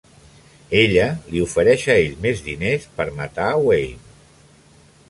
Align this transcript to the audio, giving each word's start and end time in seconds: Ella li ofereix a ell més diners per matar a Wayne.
Ella 0.79 1.03
li 1.33 1.43
ofereix 1.47 1.85
a 1.89 1.99
ell 2.07 2.17
més 2.25 2.43
diners 2.49 2.89
per 2.97 3.09
matar 3.21 3.53
a 3.53 3.63
Wayne. 3.67 4.15